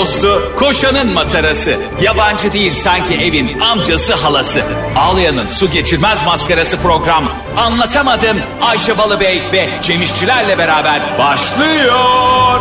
[0.00, 1.76] dostu, koşanın matarası.
[2.02, 4.62] Yabancı değil sanki evin amcası halası.
[4.96, 7.24] Ağlayan'ın su geçirmez maskarası program.
[7.56, 12.60] Anlatamadım Ayşe Balıbey ve Cemişçilerle beraber başlıyor.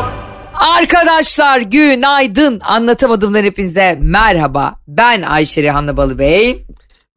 [0.54, 2.60] Arkadaşlar günaydın.
[2.60, 4.76] Anlatamadığımdan hepinize merhaba.
[4.88, 6.66] Ben Ayşe Rihanna Balıbey.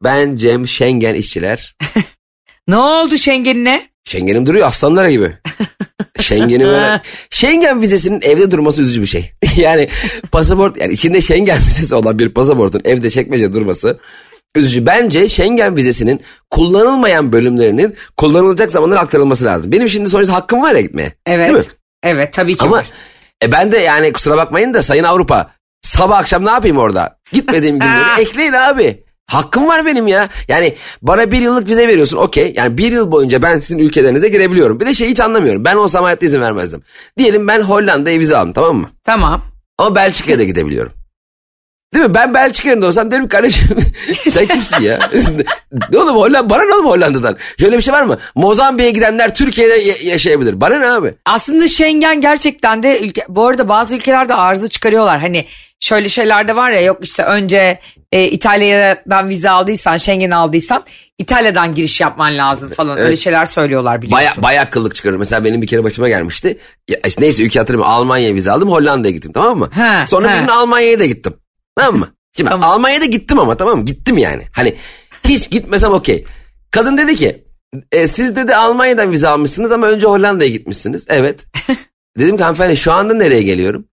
[0.03, 1.75] Ben Cem Şengen işçiler.
[2.67, 3.92] Ne oldu Şengen'ine?
[4.05, 5.31] Şengen'im duruyor aslanlara gibi.
[6.19, 7.01] Şengen'i böyle...
[7.29, 9.31] Şengen vizesinin evde durması üzücü bir şey.
[9.57, 9.89] yani
[10.31, 13.99] pasaport yani içinde Şengen vizesi olan bir pasaportun evde çekmece durması
[14.55, 14.85] üzücü.
[14.85, 16.21] Bence Schengen vizesinin
[16.51, 19.71] kullanılmayan bölümlerinin kullanılacak zamanlar aktarılması lazım.
[19.71, 21.13] Benim şimdi sonuçta hakkım var ya gitmeye.
[21.25, 21.49] Evet.
[21.49, 21.71] Değil mi?
[22.03, 22.85] Evet tabii ki Ama var.
[23.43, 27.17] e ben de yani kusura bakmayın da Sayın Avrupa sabah akşam ne yapayım orada?
[27.31, 29.02] Gitmediğim günleri ekleyin abi.
[29.27, 30.29] Hakkım var benim ya.
[30.47, 32.53] Yani bana bir yıllık vize veriyorsun okey.
[32.57, 34.79] Yani bir yıl boyunca ben sizin ülkelerinize girebiliyorum.
[34.79, 35.65] Bir de şey hiç anlamıyorum.
[35.65, 36.81] Ben olsam hayatta izin vermezdim.
[37.17, 38.89] Diyelim ben Hollanda'ya vize aldım tamam mı?
[39.03, 39.41] Tamam.
[39.77, 40.91] Ama Belçika'ya da gidebiliyorum.
[41.93, 42.13] Değil mi?
[42.13, 43.77] Ben Belçika yerinde olsam derim kardeşim
[44.29, 44.99] sen kimsin ya?
[45.91, 47.37] ne oğlum Hollanda, bana ne oğlum Hollanda'dan?
[47.59, 48.17] Şöyle bir şey var mı?
[48.35, 50.61] Mozambik'e gidenler Türkiye'de ya- yaşayabilir.
[50.61, 51.13] Bana ne abi?
[51.25, 55.19] Aslında Schengen gerçekten de ülke, bu arada bazı ülkelerde arıza çıkarıyorlar.
[55.19, 55.45] Hani
[55.79, 57.79] şöyle şeyler de var ya yok işte önce
[58.11, 60.83] e, İtalya'dan vize aldıysan Schengen aldıysan
[61.17, 63.19] İtalya'dan giriş yapman lazım falan öyle Evet.
[63.19, 64.27] şeyler söylüyorlar biliyorsun.
[64.29, 65.17] Baya, baya kıllık çıkarır.
[65.17, 66.57] Mesela benim bir kere başıma gelmişti.
[66.89, 67.95] Ya, işte neyse ülke hatırlamıyorum.
[67.95, 68.71] Almanya'ya vize aldım.
[68.71, 69.69] Hollanda'ya gittim tamam mı?
[69.73, 70.35] He, Sonra he.
[70.35, 71.33] bir gün Almanya'ya da gittim.
[71.75, 72.13] Tamam mı?
[72.37, 72.69] Şimdi Tamam.
[72.69, 73.85] Almanya'da gittim ama tamam mı?
[73.85, 74.43] Gittim yani.
[74.51, 74.75] Hani
[75.27, 76.25] hiç gitmesem okey.
[76.71, 77.43] Kadın dedi ki
[77.91, 81.05] e, siz dedi Almanya'dan vize almışsınız ama önce Hollanda'ya gitmişsiniz.
[81.09, 81.45] Evet.
[82.19, 83.85] Dedim ki hanımefendi şu anda nereye geliyorum?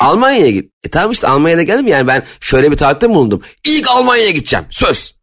[0.00, 0.72] Almanya'ya git.
[0.84, 3.42] E tamam işte Almanya'da geldim yani ben şöyle bir taahhütte bulundum.
[3.64, 4.64] İlk Almanya'ya gideceğim.
[4.70, 5.15] Söz.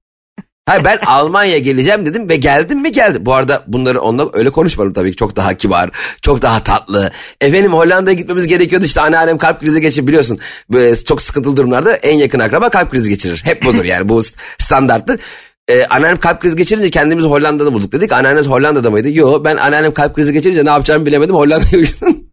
[0.65, 3.25] Hayır ben Almanya'ya geleceğim dedim ve geldim mi geldim.
[3.25, 5.89] Bu arada bunları onunla öyle konuşmadım tabii ki çok daha kibar,
[6.21, 7.11] çok daha tatlı.
[7.41, 10.39] Efendim Hollanda'ya gitmemiz gerekiyordu işte anneannem kalp krizi geçirip biliyorsun.
[10.71, 13.41] Böyle çok sıkıntılı durumlarda en yakın akraba kalp krizi geçirir.
[13.45, 14.21] Hep budur yani bu
[14.57, 15.19] standarttır.
[15.67, 18.11] Ee, anneannem kalp krizi geçirince kendimizi Hollanda'da bulduk dedik.
[18.11, 19.09] Anneanneniz Hollanda'da mıydı?
[19.09, 22.17] Yok ben anneannem kalp krizi geçirince ne yapacağımı bilemedim Hollanda'ya uçtum.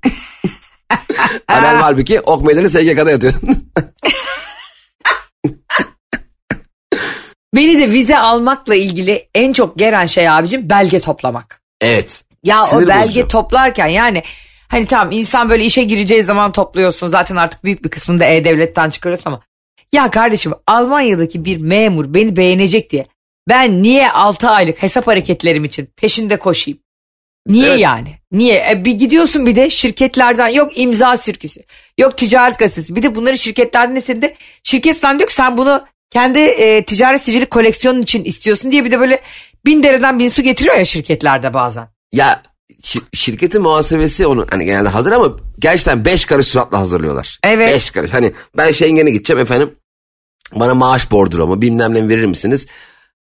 [1.48, 3.32] anneannem halbuki ok meydanı SGK'da yatıyor.
[7.54, 11.62] Beni de vize almakla ilgili en çok gelen şey abicim belge toplamak.
[11.80, 12.24] evet.
[12.44, 13.28] Ya Sinir o belge bozucu.
[13.28, 14.22] toplarken yani
[14.68, 17.08] hani tamam insan böyle işe gireceği zaman topluyorsun.
[17.08, 19.40] Zaten artık büyük bir kısmını da E-Devlet'ten çıkarıyorsun ama.
[19.92, 23.06] Ya kardeşim Almanya'daki bir memur beni beğenecek diye
[23.48, 26.80] ben niye 6 aylık hesap hareketlerim için peşinde koşayım?
[27.46, 27.80] Niye Evet.
[27.80, 28.08] yani?
[28.32, 28.64] Niye?
[28.70, 31.60] E, bir gidiyorsun bir de şirketlerden yok imza sirküsü,
[31.98, 32.96] yok ticaret gazetesi.
[32.96, 37.46] Bir de bunları şirketlerden istediğinde şirket sana diyor ki sen bunu kendi e, ticaret sicili
[37.46, 39.20] koleksiyonun için istiyorsun diye bir de böyle
[39.66, 41.88] bin dereden bin su getiriyor ya şirketlerde bazen.
[42.12, 42.42] Ya
[42.82, 47.38] şir- şirketin muhasebesi onun hani genelde hazır ama gerçekten beş karış suratla hazırlıyorlar.
[47.44, 47.74] Evet.
[47.74, 48.12] Beş karış.
[48.12, 49.74] Hani ben Schengen'e gideceğim efendim.
[50.54, 52.66] Bana maaş bordromu bilmem ne verir misiniz?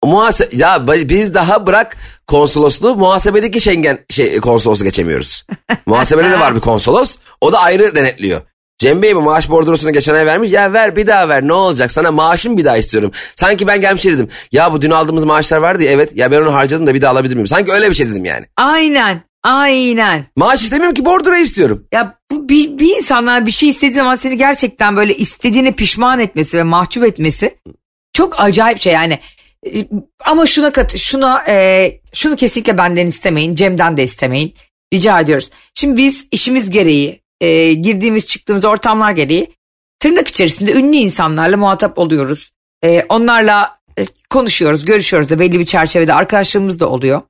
[0.03, 5.45] Muhase ya biz daha bırak konsolosluğu muhasebedeki Schengen şey konsolosu geçemiyoruz.
[5.85, 7.15] Muhasebede de var bir konsolos.
[7.41, 8.41] O da ayrı denetliyor.
[8.83, 10.51] Cem Bey mi maaş bordrosunu geçen ay vermiş?
[10.51, 13.11] Ya ver bir daha ver ne olacak sana maaşım bir daha istiyorum.
[13.35, 14.27] Sanki ben gelmiş şey dedim.
[14.51, 17.11] Ya bu dün aldığımız maaşlar vardı ya evet ya ben onu harcadım da bir daha
[17.11, 17.47] alabilir miyim?
[17.47, 18.45] Sanki öyle bir şey dedim yani.
[18.57, 19.21] Aynen.
[19.43, 20.25] Aynen.
[20.35, 21.87] Maaş istemiyorum ki bordro istiyorum.
[21.93, 26.57] Ya bu bir, bir insanlar bir şey istediği zaman seni gerçekten böyle istediğine pişman etmesi
[26.57, 27.57] ve mahcup etmesi
[28.13, 29.19] çok acayip şey yani.
[29.65, 29.87] E,
[30.25, 34.53] Ama şuna kat şuna e, şunu kesinlikle benden istemeyin, Cem'den de istemeyin.
[34.93, 35.49] Rica ediyoruz.
[35.75, 39.53] Şimdi biz işimiz gereği, e, girdiğimiz çıktığımız ortamlar gereği
[39.99, 42.51] tırnak içerisinde ünlü insanlarla muhatap oluyoruz.
[42.83, 47.21] E, onlarla e, konuşuyoruz, görüşüyoruz da belli bir çerçevede arkadaşlığımız da oluyor.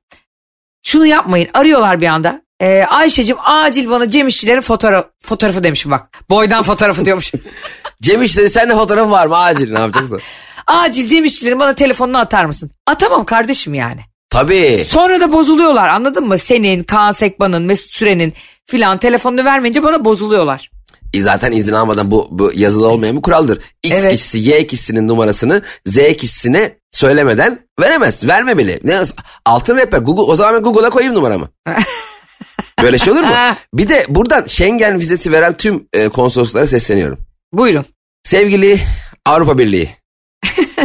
[0.82, 1.48] Şunu yapmayın.
[1.54, 2.44] Arıyorlar bir anda.
[2.60, 6.08] Ee, Ayşe'cim acil bana Cem İşçilerin fotoğraf, fotoğrafı demişim bak.
[6.30, 7.40] Boydan fotoğrafı diyormuşum.
[8.02, 10.20] Cem işte sende fotoğrafı var mı acil ne yapacaksın?
[10.66, 12.70] acil Cem İşçilerin bana telefonunu atar mısın?
[12.86, 14.00] Atamam kardeşim yani.
[14.30, 14.86] Tabii.
[14.88, 16.38] Sonra da bozuluyorlar anladın mı?
[16.38, 18.34] Senin, Kaan Sekban'ın, Mesut Süren'in
[18.66, 20.70] filan telefonunu vermeyince bana bozuluyorlar.
[21.14, 23.58] E Zaten izin almadan bu, bu yazılı olmayan bir kuraldır.
[23.82, 24.12] X Evet.
[24.12, 28.28] kişisi Y kişisinin numarasını Z kişisine söylemeden veremez.
[28.28, 28.80] Vermemeli.
[28.84, 29.00] Ne,
[29.46, 29.98] altın rehber.
[29.98, 31.48] Google, o zaman ben Google'a koyayım numaramı.
[32.82, 33.34] Böyle şey olur mu?
[33.74, 37.18] Bir de buradan Schengen vizesi veren tüm e, konsoloslara sesleniyorum.
[37.52, 37.84] Buyurun.
[38.24, 38.78] Sevgili
[39.26, 39.90] Avrupa Birliği.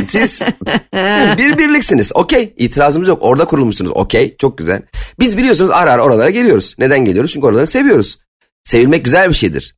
[0.07, 0.41] Siz
[1.37, 2.11] bir birliksiniz.
[2.15, 2.53] Okey.
[2.57, 3.17] İtirazımız yok.
[3.21, 3.91] Orada kurulmuşsunuz.
[3.95, 4.35] Okey.
[4.37, 4.81] Çok güzel.
[5.19, 6.75] Biz biliyorsunuz ara ara oralara geliyoruz.
[6.79, 7.31] Neden geliyoruz?
[7.33, 8.19] Çünkü oraları seviyoruz.
[8.63, 9.75] Sevilmek güzel bir şeydir.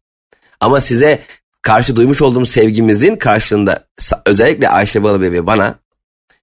[0.59, 1.19] Ama size
[1.61, 3.87] karşı duymuş olduğumuz sevgimizin karşılığında
[4.25, 5.75] özellikle Ayşe Balıbey ve bana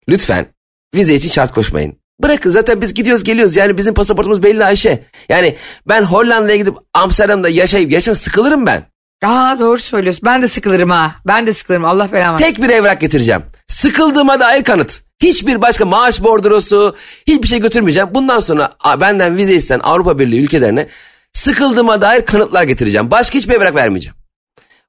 [0.09, 0.47] lütfen
[0.95, 1.97] vize için şart koşmayın.
[2.23, 5.03] Bırakın zaten biz gidiyoruz geliyoruz yani bizim pasaportumuz belli Ayşe.
[5.29, 5.57] Yani
[5.89, 8.83] ben Hollanda'ya gidip Amsterdam'da yaşayıp yaşam sıkılırım ben.
[9.25, 10.23] Aa doğru söylüyorsun.
[10.25, 11.17] Ben de sıkılırım ha.
[11.27, 11.85] Ben de sıkılırım.
[11.85, 12.39] Allah belamı.
[12.39, 13.43] Tek bir evrak getireceğim.
[13.69, 15.01] Sıkıldığıma dair kanıt.
[15.23, 18.09] Hiçbir başka maaş bordrosu hiçbir şey götürmeyeceğim.
[18.15, 18.71] Bundan sonra
[19.01, 20.89] benden vize isten Avrupa Birliği ülkelerine
[21.33, 23.11] sıkıldığıma dair kanıtlar getireceğim.
[23.11, 24.17] Başka hiçbir evrak vermeyeceğim.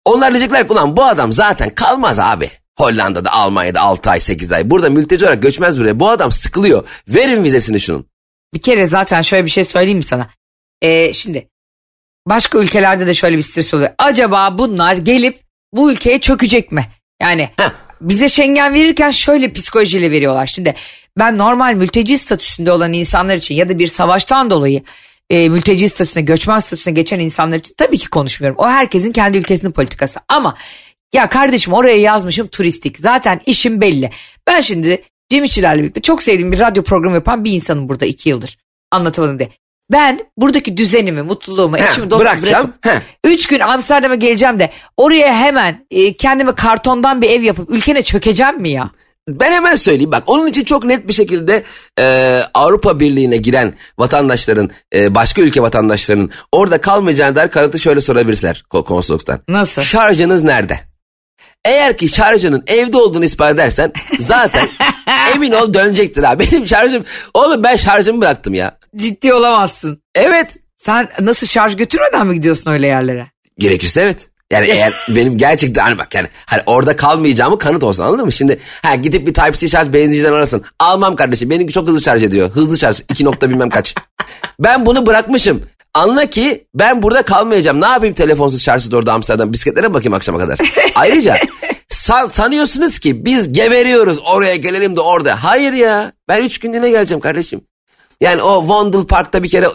[0.05, 2.49] Onlar diyecekler ki ulan bu adam zaten kalmaz abi.
[2.77, 4.69] Hollanda'da, Almanya'da 6 ay, 8 ay.
[4.69, 5.99] Burada mülteci olarak göçmez buraya.
[5.99, 6.87] Bu adam sıkılıyor.
[7.07, 8.05] Verin vizesini şunun.
[8.53, 10.29] Bir kere zaten şöyle bir şey söyleyeyim mi sana?
[10.81, 11.49] Ee, şimdi
[12.29, 13.89] başka ülkelerde de şöyle bir stres oluyor.
[13.97, 15.39] Acaba bunlar gelip
[15.73, 16.85] bu ülkeye çökecek mi?
[17.21, 17.71] Yani Heh.
[18.01, 20.45] bize Schengen verirken şöyle psikolojiyle veriyorlar.
[20.45, 20.75] Şimdi
[21.17, 24.81] ben normal mülteci statüsünde olan insanlar için ya da bir savaştan dolayı
[25.29, 28.57] e, mülteci statüsüne, göçmen statüsüne geçen insanlar için tabii ki konuşmuyorum.
[28.59, 30.19] O herkesin kendi ülkesinin politikası.
[30.27, 30.55] Ama
[31.13, 32.97] ya kardeşim oraya yazmışım turistik.
[32.97, 34.09] Zaten işim belli.
[34.47, 38.29] Ben şimdi Cem İşçilerle birlikte çok sevdiğim bir radyo programı yapan bir insanım burada iki
[38.29, 38.57] yıldır.
[38.91, 39.49] Anlatamadım diye.
[39.91, 42.73] Ben buradaki düzenimi, mutluluğumu, Heh, eşimi, dostumu bırakacağım.
[42.85, 48.01] bırakıp üç gün Amsterdam'a geleceğim de oraya hemen e, kendime kartondan bir ev yapıp ülkene
[48.01, 48.91] çökeceğim mi ya?
[49.29, 51.63] Ben hemen söyleyeyim bak onun için çok net bir şekilde
[51.99, 52.03] e,
[52.53, 58.83] Avrupa Birliği'ne giren vatandaşların e, başka ülke vatandaşlarının orada kalmayacağına dair kanıtı şöyle sorabilirler ko-
[58.85, 59.39] konsolosluktan.
[59.49, 59.81] Nasıl?
[59.81, 60.79] Şarjınız nerede?
[61.65, 64.67] Eğer ki şarjının evde olduğunu ispat edersen zaten
[65.35, 66.39] emin ol dönecektir ha.
[66.39, 68.78] Benim şarjım oğlum ben şarjımı bıraktım ya.
[68.95, 70.01] Ciddi olamazsın.
[70.15, 73.27] Evet Sen nasıl şarj götürmeden mi gidiyorsun öyle yerlere?
[73.57, 74.27] gerekirse evet.
[74.51, 78.31] Yani eğer benim gerçekten hani bak yani hani orada kalmayacağımı kanıt olsun anladın mı?
[78.31, 80.63] Şimdi ha gidip bir Type-C şarj benzinciden arasın.
[80.79, 82.49] Almam kardeşim benimki çok hızlı şarj ediyor.
[82.49, 83.95] Hızlı şarj 2 nokta bilmem kaç.
[84.59, 85.61] ben bunu bırakmışım.
[85.93, 87.81] Anla ki ben burada kalmayacağım.
[87.81, 90.57] Ne yapayım telefonsuz şarjsız orada Amsterdam bisikletlere bakayım akşama kadar?
[90.95, 91.37] Ayrıca
[91.89, 95.43] san- sanıyorsunuz ki biz geberiyoruz oraya gelelim de orada.
[95.43, 97.61] Hayır ya ben 3 günlüğüne geleceğim kardeşim.
[98.21, 99.67] Yani o Vondel Park'ta bir kere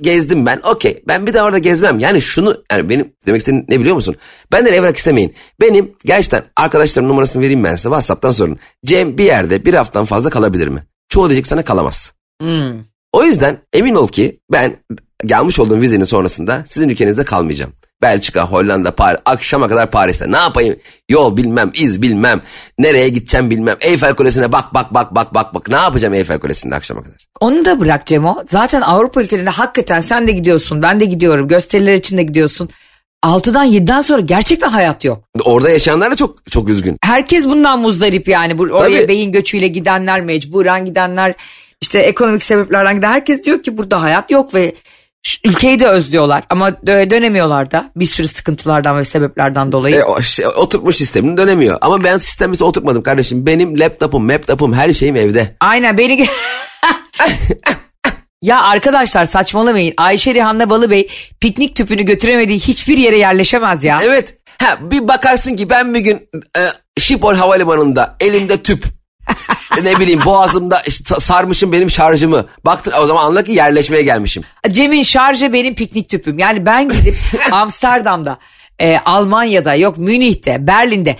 [0.00, 0.60] gezdim ben.
[0.64, 1.02] Okey.
[1.08, 1.98] Ben bir daha orada gezmem.
[1.98, 4.16] Yani şunu yani benim demek istediğim ne biliyor musun?
[4.52, 5.34] Benden evrak istemeyin.
[5.60, 7.88] Benim gerçekten arkadaşlarımın numarasını vereyim ben size.
[7.88, 8.58] WhatsApp'tan sorun.
[8.84, 10.82] Cem bir yerde bir haftadan fazla kalabilir mi?
[11.08, 12.12] Çoğu diyecek sana kalamaz.
[12.40, 12.84] Hmm.
[13.12, 14.76] O yüzden emin ol ki ben
[15.26, 17.72] gelmiş olduğum vizenin sonrasında sizin ülkenizde kalmayacağım.
[18.02, 20.32] Belçika, Hollanda, Paris, akşama kadar Paris'te.
[20.32, 20.76] Ne yapayım?
[21.08, 22.40] Yol bilmem, iz bilmem,
[22.78, 23.76] nereye gideceğim bilmem.
[23.80, 25.68] Eyfel Kulesi'ne bak bak bak bak bak bak.
[25.68, 27.16] Ne yapacağım Eyfel Kulesi'nde akşama kadar?
[27.40, 28.42] Onu da bırak Cemo.
[28.48, 30.82] Zaten Avrupa ülkelerinde hakikaten sen de gidiyorsun.
[30.82, 31.48] Ben de gidiyorum.
[31.48, 32.68] Gösteriler için de gidiyorsun.
[33.24, 35.24] 6'dan 7'den sonra gerçekten hayat yok.
[35.44, 36.96] Orada yaşayanlar da çok çok üzgün.
[37.02, 38.58] Herkes bundan muzdarip yani.
[38.58, 39.08] Bu, oraya Tabii.
[39.08, 41.34] beyin göçüyle gidenler, mecburen gidenler,
[41.82, 43.08] işte ekonomik sebeplerden giden.
[43.12, 44.74] Herkes diyor ki burada hayat yok ve
[45.44, 46.44] ülkeyi de özlüyorlar.
[46.50, 49.94] Ama dö- dönemiyorlar da bir sürü sıkıntılardan ve sebeplerden dolayı.
[49.94, 51.78] E, o şey, oturtmuş sistemin dönemiyor.
[51.80, 53.46] Ama ben sistemimize oturtmadım kardeşim.
[53.46, 55.56] Benim laptopum, laptopum her şeyim evde.
[55.60, 56.26] Aynen beni...
[58.42, 59.94] ya arkadaşlar saçmalamayın.
[59.96, 61.08] Ayşe Rihanna Balıbey
[61.40, 63.98] piknik tüpünü götüremediği hiçbir yere yerleşemez ya.
[64.04, 64.34] Evet.
[64.62, 66.28] Ha, bir bakarsın ki ben bir gün
[66.58, 66.60] e,
[67.00, 69.01] Schiphol Havalimanı'nda elimde tüp.
[69.82, 72.46] Ne bileyim boğazımda işte sarmışım benim şarjımı.
[72.64, 74.42] Baktın o zaman anla ki yerleşmeye gelmişim.
[74.70, 76.38] Cem'in şarjı benim piknik tüpüm.
[76.38, 77.14] Yani ben gidip
[77.52, 78.38] Amsterdam'da,
[78.78, 81.16] e, Almanya'da, yok Münih'te, Berlin'de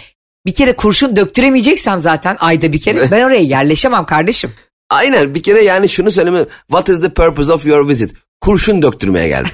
[0.47, 4.53] bir kere kurşun döktüremeyeceksem zaten ayda bir kere ben oraya yerleşemem kardeşim.
[4.91, 6.45] Aynen bir kere yani şunu söyleme.
[6.69, 8.15] What is the purpose of your visit?
[8.41, 9.53] Kurşun döktürmeye geldim.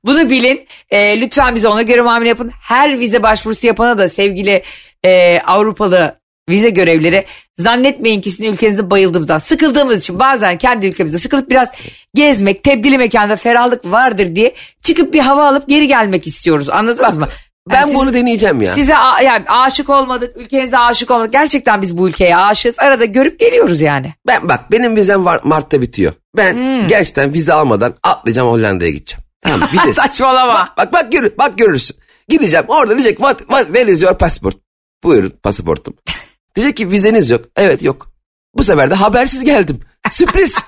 [0.04, 0.66] Bunu bilin.
[0.90, 2.50] E, lütfen bize ona göre muamele yapın.
[2.62, 4.62] Her vize başvurusu yapana da sevgili
[5.04, 6.18] e, Avrupalı
[6.50, 7.24] vize görevlileri
[7.58, 11.72] zannetmeyin ki sizin ülkenize bayıldığımızdan sıkıldığımız için bazen kendi ülkemizde sıkılıp biraz
[12.14, 17.28] gezmek tebdili mekanda ferahlık vardır diye çıkıp bir hava alıp geri gelmek istiyoruz anladınız mı?
[17.70, 18.72] Ben Yani siz- bunu deneyeceğim ya.
[18.72, 21.32] Size a- yani aşık olmadık, ülkenize aşık olmadık.
[21.32, 22.78] Gerçekten biz bu ülkeye aşığız.
[22.78, 24.12] Arada görüp geliyoruz yani.
[24.26, 26.12] Ben bak benim vizem var Mart'ta bitiyor.
[26.36, 26.88] Ben Hmm.
[26.88, 29.22] gerçekten vize almadan atlayacağım Hollanda'ya gideceğim.
[29.52, 29.96] Tamam vizesiz.
[29.96, 30.54] Saçmalama.
[30.54, 31.96] Bak bak bak, görür, bak görürsün.
[32.28, 34.56] Gideceğim orada diyecek what, what, where is your passport?
[35.04, 35.94] Buyurun pasaportum.
[36.56, 37.44] diyecek ki vizeniz yok.
[37.56, 38.12] Evet yok.
[38.56, 39.80] Bu sefer de habersiz geldim.
[40.10, 40.58] Sürpriz.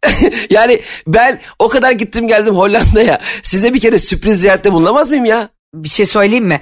[0.50, 3.20] yani ben o kadar gittim geldim Hollanda'ya.
[3.42, 5.48] Size bir kere sürpriz ziyarette bulunamaz mıyım ya?
[5.74, 6.60] Bir şey söyleyeyim mi?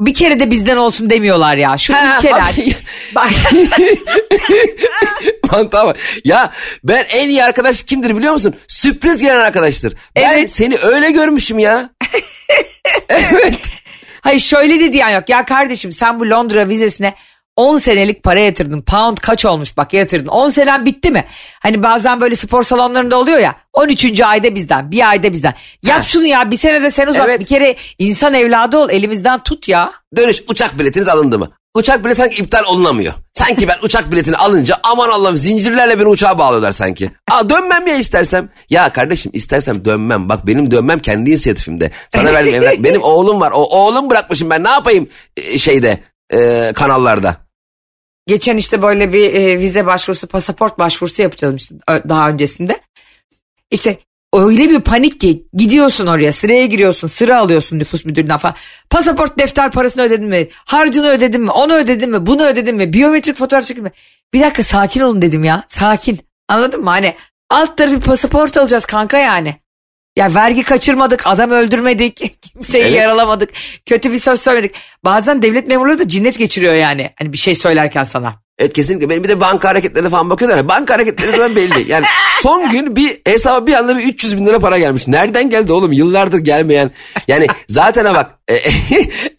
[0.00, 1.78] Bir kere de bizden olsun demiyorlar ya.
[1.78, 2.52] Şu Ha, ülkeler.
[2.52, 2.74] abi.
[3.14, 3.28] Bak,
[5.52, 5.96] Mantığa bak.
[6.24, 6.50] Ya
[6.84, 8.54] ben en iyi arkadaş kimdir biliyor musun?
[8.68, 9.94] Sürpriz gelen arkadaştır.
[10.16, 10.50] Ben Evet.
[10.50, 11.90] seni öyle görmüşüm ya.
[14.20, 15.28] hayır şöyle de diyen yok.
[15.28, 17.14] Ya kardeşim sen bu Londra vizesine
[17.56, 18.82] 10 senelik para yatırdın.
[18.82, 20.26] Pound kaç olmuş bak yatırdın.
[20.28, 21.24] 10 senen bitti mi?
[21.60, 23.54] Hani bazen böyle spor salonlarında oluyor ya.
[23.72, 24.20] 13.
[24.20, 25.54] ayda bizden, bir ayda bizden.
[25.82, 27.28] Yap şunu ya bir senede sen uzat.
[27.28, 27.40] Evet.
[27.40, 29.92] Bir kere insan evladı ol elimizden tut ya.
[30.16, 31.50] Dönüş uçak biletiniz alındı mı?
[31.74, 33.14] Uçak bileti sanki iptal olunamıyor.
[33.34, 37.10] Sanki ben uçak biletini alınca aman Allah'ım zincirlerle beni uçağa bağlıyorlar sanki.
[37.30, 38.48] Aa dönmem ya istersem.
[38.70, 40.28] Ya kardeşim istersem dönmem.
[40.28, 41.90] Bak benim dönmem kendi inisiyatifimde.
[42.14, 43.52] Sana verdiğim evrak benim oğlum var.
[43.54, 45.98] O oğlum bırakmışım ben ne yapayım e, şeyde
[46.32, 47.36] e, kanallarda.
[48.26, 52.80] Geçen işte böyle bir e, vize başvurusu, pasaport başvurusu yapacağım işte daha öncesinde.
[53.70, 53.98] İşte
[54.32, 58.54] öyle bir panik ki gidiyorsun oraya sıraya giriyorsun sıra alıyorsun nüfus müdürlüğünden falan.
[58.90, 60.48] Pasaport defter parasını ödedin mi?
[60.66, 61.50] Harcını ödedin mi?
[61.50, 62.26] Onu ödedin mi?
[62.26, 62.92] Bunu ödedin mi?
[62.92, 63.90] Biyometrik fotoğraf çekin mi?
[64.34, 66.18] Bir dakika sakin olun dedim ya sakin.
[66.48, 66.90] Anladın mı?
[66.90, 67.14] Hani
[67.50, 69.54] alt tarafı pasaport alacağız kanka yani.
[70.16, 72.96] Ya vergi kaçırmadık, adam öldürmedik, kimseyi Evet.
[72.96, 73.50] yaralamadık,
[73.86, 74.76] kötü bir söz söylemedik.
[75.04, 77.10] Bazen devlet memurları da cinnet geçiriyor yani.
[77.18, 78.34] Hani bir şey söylerken sana.
[78.60, 79.10] Evet kesinlikle.
[79.10, 80.58] Benim bir de banka hareketlerine falan bakıyorlar.
[80.58, 81.90] ya, Banka hareketleri zaman belli.
[81.90, 82.06] Yani
[82.42, 85.08] son gün bir hesaba bir anda bir 300 bin lira para gelmiş.
[85.08, 85.92] Nereden geldi oğlum?
[85.92, 86.90] Yıllardır gelmeyen.
[87.28, 88.54] Yani zaten ha bak e,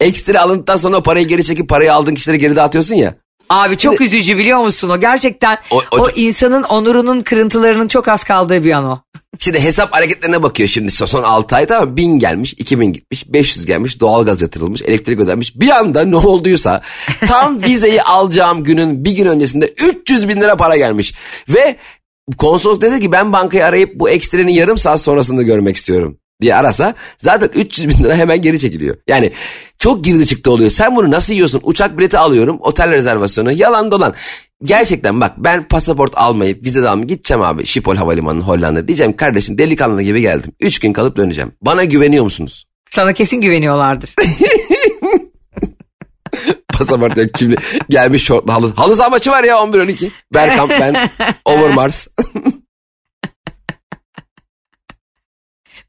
[0.00, 3.14] ekstra alındıktan sonra parayı geri çekip parayı aldığın kişilere geri dağıtıyorsun ya.
[3.52, 5.00] Abi çok üzücü biliyor musun o?
[5.00, 8.98] Gerçekten o, O- o- insanın onurunun kırıntılarının çok az kaldığı bir an o.
[9.38, 13.66] Şimdi hesap hareketlerine bakıyor şimdi son, son 6 ay tamam 1000 gelmiş 2000 gitmiş 500
[13.66, 16.82] gelmiş doğalgaz yatırılmış elektrik ödenmiş bir anda ne olduysa
[17.26, 21.14] tam vizeyi alacağım günün bir gün öncesinde 300 bin lira para gelmiş
[21.48, 21.76] ve
[22.38, 26.94] konsolos dese ki ben bankayı arayıp bu ekstrenin yarım saat sonrasında görmek istiyorum diye arasa
[27.18, 28.96] zaten 300 bin lira hemen geri çekiliyor.
[29.08, 29.32] Yani
[29.78, 30.70] çok girdi çıktı oluyor.
[30.70, 31.60] Sen bunu nasıl yiyorsun?
[31.64, 34.14] Uçak bileti alıyorum, otel rezervasyonu, yalan dolan.
[34.64, 38.88] Gerçekten bak ben pasaport almayıp vize de almayıp gideceğim abi Schiphol Havalimanı Hollanda.
[38.88, 40.52] Diyeceğim kardeşim delikanlı gibi geldim.
[40.60, 41.52] 3 gün kalıp döneceğim.
[41.62, 42.66] Bana güveniyor musunuz?
[42.90, 44.14] Sana kesin güveniyorlardır.
[46.72, 47.56] Pasaport yok kimli
[47.88, 48.74] gelmiş şortlu halı.
[48.74, 50.08] Halı saha maçı var ya 11-12.
[50.34, 50.96] Bergkamp ben
[51.44, 52.08] Overmars.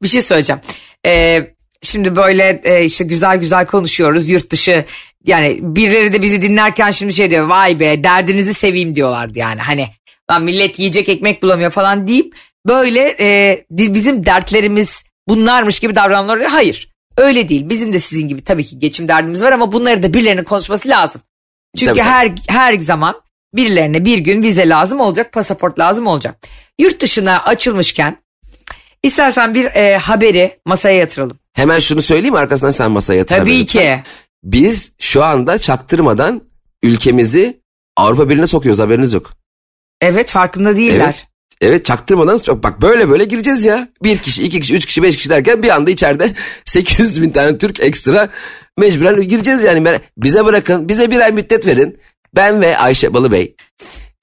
[0.04, 0.60] bir şey söyleyeceğim.
[1.06, 1.46] Ee,
[1.82, 4.84] şimdi böyle e, işte güzel güzel konuşuyoruz yurt dışı.
[5.26, 9.86] Yani birileri de bizi dinlerken şimdi şey diyor vay be derdinizi seveyim diyorlardı yani hani
[10.30, 12.34] lan millet yiyecek ekmek bulamıyor falan deyip
[12.66, 16.50] böyle e, bizim dertlerimiz bunlarmış gibi davranıyorlar.
[16.50, 20.14] Hayır öyle değil bizim de sizin gibi tabii ki geçim derdimiz var ama bunları da
[20.14, 21.22] birilerinin konuşması lazım.
[21.76, 22.02] Çünkü Tabii.
[22.02, 23.22] her her zaman
[23.54, 26.36] birilerine bir gün vize lazım olacak, pasaport lazım olacak.
[26.78, 28.16] Yurt dışına açılmışken
[29.04, 31.38] istersen bir e, haberi masaya yatıralım.
[31.52, 33.36] Hemen şunu söyleyeyim arkasından sen masaya yatır.
[33.36, 34.02] Tabii ki.
[34.44, 36.42] Biz şu anda çaktırmadan
[36.82, 37.60] ülkemizi
[37.96, 39.30] Avrupa Birliği'ne sokuyoruz haberiniz yok.
[40.00, 41.04] Evet farkında değiller.
[41.04, 41.26] Evet.
[41.60, 43.88] Evet çaktırmadan bak böyle böyle gireceğiz ya.
[44.02, 46.32] Bir kişi, iki kişi, üç kişi, beş kişi derken bir anda içeride
[46.64, 48.28] 800 bin tane Türk ekstra
[48.78, 50.00] mecburen gireceğiz yani.
[50.18, 51.98] Bize bırakın, bize bir ay müddet verin.
[52.36, 53.56] Ben ve Ayşe Balıbey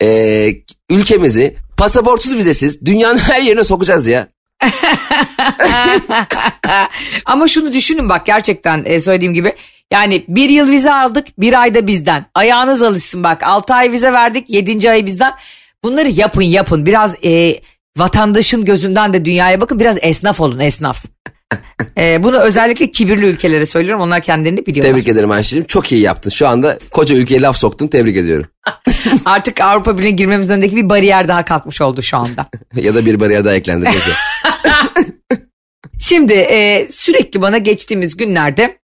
[0.02, 0.50] e,
[0.90, 4.28] ülkemizi pasaportsuz vizesiz dünyanın her yerine sokacağız ya.
[7.26, 9.54] Ama şunu düşünün bak gerçekten e, söylediğim gibi.
[9.92, 12.26] Yani bir yıl vize aldık bir ayda bizden.
[12.36, 14.92] Ayağınız alışsın bak 6 ay vize verdik 7.
[14.92, 15.34] ay bizden.
[15.84, 17.60] Bunları yapın yapın biraz e,
[17.98, 21.06] vatandaşın gözünden de dünyaya bakın biraz esnaf olun esnaf.
[21.98, 24.94] E, bunu özellikle kibirli ülkelere söylüyorum onlar kendilerini biliyorlar.
[24.94, 26.30] Tebrik ederim Ayşe'cim çok iyi yaptın.
[26.30, 28.46] Şu anda koca ülkeye laf soktun tebrik ediyorum.
[29.26, 32.48] Artık Avrupa Birliği'ne girmemizin önündeki bir bariyer daha kalkmış oldu şu anda.
[32.76, 33.90] ya da bir bariyer daha eklendi.
[36.00, 38.80] Şimdi e, sürekli bana geçtiğimiz günlerde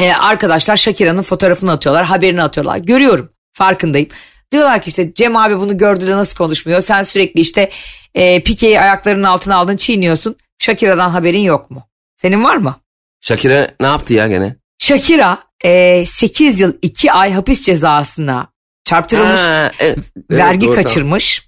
[0.00, 2.78] e, arkadaşlar Shakira'nın fotoğrafını atıyorlar, haberini atıyorlar.
[2.78, 4.08] Görüyorum, farkındayım.
[4.52, 6.80] Diyorlar ki işte Cem abi bunu gördü de nasıl konuşmuyor?
[6.80, 7.70] Sen sürekli işte
[8.14, 10.36] e, Pike'yi ayaklarının altına aldın çiğniyorsun.
[10.58, 11.88] Shakira'dan haberin yok mu?
[12.16, 12.76] Senin var mı?
[13.20, 14.56] Shakira ne yaptı ya gene?
[14.78, 18.48] Shakira e, 8 yıl 2 ay hapis cezasına
[18.84, 19.98] çarptırılmış, Ha, evet,
[20.30, 21.38] evet, vergi doğru, kaçırmış.
[21.40, 21.47] tamam.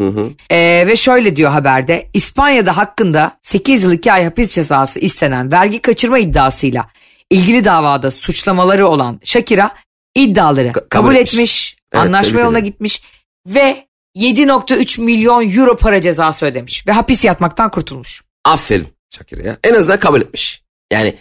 [0.00, 0.30] Hı hı.
[0.50, 5.82] Ee, ve şöyle diyor haberde İspanya'da hakkında 8 yıl 2 ay hapis cezası istenen vergi
[5.82, 6.88] kaçırma iddiasıyla
[7.30, 9.74] ilgili davada suçlamaları olan Shakira
[10.14, 11.34] iddiaları Ka- kabul, kabul etmiş.
[11.34, 13.02] etmiş, Evet, anlaşma yoluna gitmiş
[13.46, 18.22] ve 7.3 milyon euro para cezası ödemiş ve hapis yatmaktan kurtulmuş.
[18.44, 19.56] Aferin Shakira ya.
[19.64, 20.62] En azından kabul etmiş.
[20.92, 21.14] Yani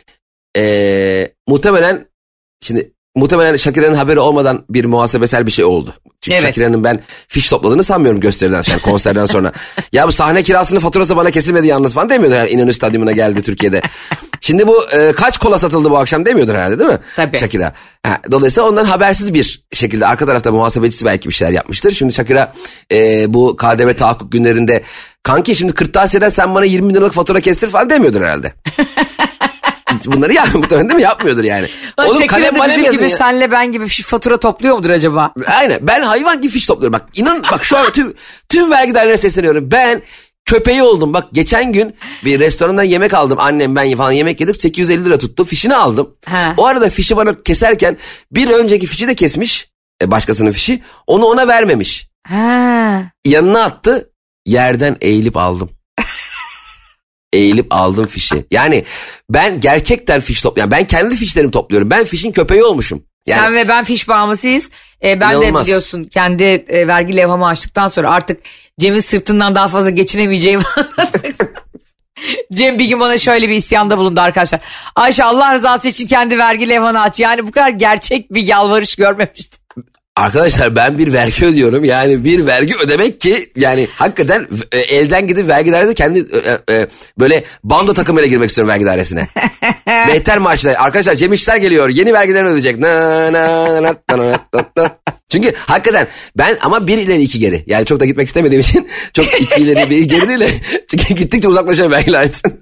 [0.57, 2.07] eee, muhtemelen
[2.61, 5.93] şimdi muhtemelen Shakira'nın haberi olmadan bir muhasebesel bir şey oldu.
[6.21, 6.45] Çünkü Evet.
[6.45, 9.51] Shakira'nın ben fiş topladığını sanmıyorum gösteriden yani konserden sonra.
[9.93, 13.81] ya bu sahne kirasının faturası bana kesilmedi yalnız falan demiyordu yani İnönü Stadyumuna geldi Türkiye'de.
[14.41, 16.99] Şimdi bu e, kaç kola satıldı bu akşam demiyordur herhalde değil mi?
[17.15, 17.38] Tabii.
[17.38, 17.73] Shakira.
[18.05, 21.91] Ha, dolayısıyla ondan habersiz bir şekilde arka tarafta muhasebecisi belki bir şeyler yapmıştır.
[21.91, 22.53] Şimdi Shakira
[22.91, 24.83] e, bu KDV tahakkuk günlerinde
[25.23, 28.53] kanki şimdi kırtasiyeden sen bana 20 bin liralık fatura kestir falan demiyordur herhalde.
[30.05, 31.03] Bunları ya, muhtemelen değil mi?
[31.03, 31.67] Yapmıyordur yani.
[32.00, 33.17] Lan Oğlum kalem malem yazın gibi ya.
[33.17, 35.34] senle ben gibi fatura topluyor mudur acaba?
[35.48, 36.93] Aynen ben hayvan gibi fiş topluyorum.
[36.93, 38.13] Bak inan bak şu an tüm,
[38.50, 39.72] tüm vergi dairelerine sesleniyorum.
[39.72, 40.01] Ben
[40.46, 41.13] köpeği oldum.
[41.13, 43.38] Bak geçen gün bir restorandan yemek aldım.
[43.41, 44.62] Annem ben falan yemek yedik.
[44.62, 45.43] 850 lira tuttu.
[45.46, 46.15] Fişini aldım.
[46.25, 46.53] Ha.
[46.58, 47.98] O arada fişi bana keserken
[48.31, 49.69] bir önceki fişi de kesmiş.
[50.03, 50.81] e, Başkasının fişi.
[51.08, 52.10] Onu ona vermemiş.
[52.27, 53.03] Ha.
[53.25, 54.10] Yanına attı.
[54.46, 55.69] Yerden eğilip aldım.
[57.33, 58.45] Eğilip aldım fişi.
[58.51, 58.86] Yani
[59.29, 60.71] ben gerçekten fiş topluyorum.
[60.71, 61.89] Ben kendi fişlerimi topluyorum.
[61.89, 63.03] Ben fişin köpeği olmuşum.
[63.27, 64.69] Yani Sen ve ben fiş bağımlısıyız.
[65.03, 65.63] Ee, ben de İnanılmaz.
[65.63, 68.39] biliyorsun kendi e, vergi levhamı açtıktan sonra artık
[68.79, 70.62] Cem'in sırtından daha fazla geçinemeyeceğim.
[72.53, 74.59] Cem bir gün bana şöyle bir isyanda bulundu arkadaşlar.
[74.95, 77.19] Ayşe Allah rızası için kendi vergi levhanı aç.
[77.19, 79.58] Yani bu kadar gerçek bir yalvarış görmemiştim.
[80.19, 81.83] Arkadaşlar ben bir vergi ödüyorum.
[81.83, 86.88] Yani bir vergi ödemek ki yani hakikaten e, elden gidip vergi dairesine kendi e, e,
[87.19, 89.27] böyle bando takımıyla girmek istiyorum vergi dairesine.
[89.85, 90.75] Mehter maaşla.
[90.77, 91.89] Arkadaşlar Cem İşler geliyor.
[91.89, 92.79] Yeni vergilerini ödeyecek.
[92.79, 92.89] Na,
[93.33, 94.91] na, na, na, na, na, na.
[95.29, 96.07] Çünkü hakikaten
[96.38, 97.63] ben ama bir ileri iki geri.
[97.67, 100.39] Yani çok da gitmek istemediğim için çok iki ileri bir geri değil.
[100.39, 100.49] de
[101.13, 102.57] Gittikçe uzaklaşıyorum vergi dairesinden.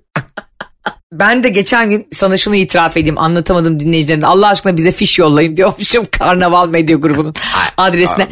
[1.12, 4.26] Ben de geçen gün sana şunu itiraf edeyim anlatamadım dinleyicilerine.
[4.26, 7.34] Allah aşkına bize fiş yollayın diyormuşum Karnaval Medya grubunun
[7.78, 8.28] adresine.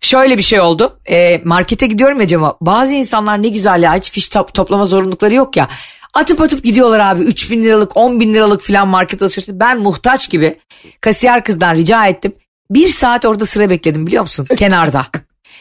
[0.00, 0.98] Şöyle bir şey oldu.
[1.10, 2.56] E, markete gidiyorum ya Cema.
[2.60, 5.68] Bazı insanlar ne güzel ya hiç fiş top- toplama zorunlulukları yok ya.
[6.14, 9.60] Atıp atıp gidiyorlar abi 3 bin liralık 10 bin liralık filan market alışverişi.
[9.60, 10.58] Ben muhtaç gibi
[11.00, 12.32] kasiyer kızdan rica ettim.
[12.70, 15.06] Bir saat orada sıra bekledim biliyor musun kenarda.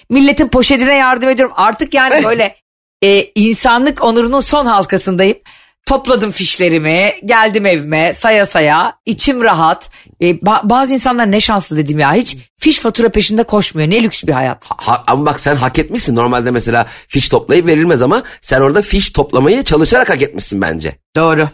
[0.10, 1.54] Milletin poşetine yardım ediyorum.
[1.58, 2.56] Artık yani böyle
[3.04, 5.38] e, insanlık onurunun son halkasındayım.
[5.86, 9.90] Topladım fişlerimi, geldim evime saya saya, içim rahat.
[10.22, 13.90] E, ba- bazı insanlar ne şanslı dedim ya hiç fiş fatura peşinde koşmuyor.
[13.90, 14.66] Ne lüks bir hayat.
[14.68, 16.16] Ha- ama bak sen hak etmişsin.
[16.16, 20.96] Normalde mesela fiş toplayıp verilmez ama sen orada fiş toplamayı çalışarak hak etmişsin bence.
[21.16, 21.50] Doğru.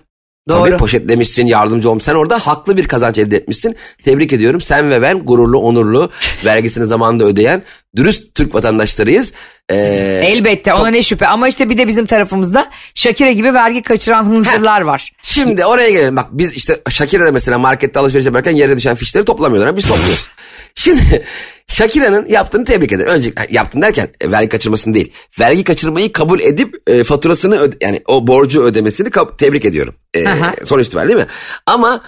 [0.49, 0.69] Doğru.
[0.69, 2.11] Tabii poşetlemişsin, yardımcı olmuşsun.
[2.11, 3.75] Sen orada haklı bir kazanç elde etmişsin.
[4.03, 4.61] Tebrik ediyorum.
[4.61, 6.09] Sen ve ben gururlu, onurlu,
[6.45, 7.63] vergisini zamanında ödeyen
[7.95, 9.33] dürüst Türk vatandaşlarıyız.
[9.69, 14.25] Ee, Elbette ona ne şüphe ama işte bir de bizim tarafımızda Şakira gibi vergi kaçıran
[14.25, 15.11] hınzırlar var.
[15.21, 16.15] Şimdi oraya gelelim.
[16.15, 19.77] Bak biz işte Shakira'da mesela markette alışveriş yaparken yere düşen fişleri toplamıyorlar.
[19.77, 20.27] Biz topluyoruz.
[20.75, 21.25] Şimdi
[21.71, 23.09] Shakira'nın yaptığını tebrik ederim.
[23.09, 25.13] Önce yaptın derken e, vergi kaçırmasını değil.
[25.39, 29.95] Vergi kaçırmayı kabul edip e, faturasını öde- yani o borcu ödemesini tebrik ediyorum.
[30.13, 30.53] E, Aha.
[30.63, 31.31] son itibariyle değil mi?
[31.65, 32.01] Ama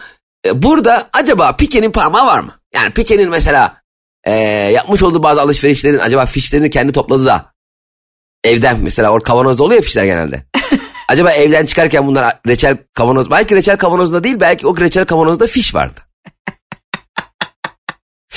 [0.48, 2.52] e, burada acaba Pike'nin parmağı var mı?
[2.76, 3.82] Yani Pike'nin mesela
[4.24, 4.32] e,
[4.72, 7.54] yapmış olduğu bazı alışverişlerin acaba fişlerini kendi topladı da
[8.44, 10.44] evden mesela o kavanozda oluyor ya fişler genelde.
[11.10, 15.76] Acaba evden çıkarken bunlar reçel kavanoz belki reçel kavanozunda değil belki o reçel kavanozda fiş
[15.76, 16.00] vardı.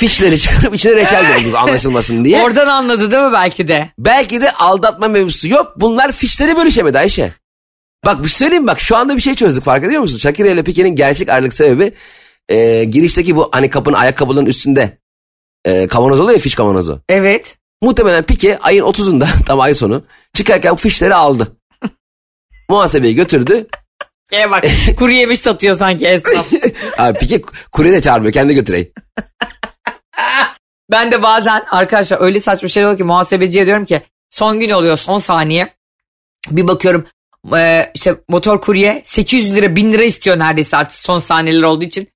[0.03, 2.43] Fişleri çıkarıp içine reçel doldurdu anlaşılmasın diye.
[2.45, 3.91] Oradan anladı değil mi belki de?
[3.99, 5.73] Belki de aldatma mevzusu yok.
[5.77, 7.33] Bunlar fişleri bölüşemedi Ayşe.
[8.05, 10.19] Bak bir şey söyleyeyim bak şu anda bir şey çözdük fark ediyor musun?
[10.19, 11.93] Shakira ile Pike'nin gerçek ayrılık sebebi
[12.49, 14.99] e, girişteki bu hani kapının ayakkabının üstünde
[15.65, 17.01] e, kavanoz oluyor ya fiş kavanozu.
[17.09, 17.57] Evet.
[17.83, 21.57] Muhtemelen Pike ayın 30'unda tam ay sonu çıkarken fişleri aldı.
[22.71, 23.67] Muhasebeye götürdü.
[24.33, 24.65] E bak
[24.97, 26.47] kuru yemiş satıyor sanki esnaf.
[26.99, 28.93] Abi Pike kurye de çağırmıyor kendi götüreyim.
[30.91, 34.97] Ben de bazen arkadaşlar öyle saçma şey oluyor ki muhasebeciye diyorum ki son gün oluyor
[34.97, 35.75] son saniye.
[36.51, 37.07] Bir bakıyorum
[37.57, 42.09] e, işte motor kurye 800 lira 1000 lira istiyor neredeyse artık son saniyeler olduğu için.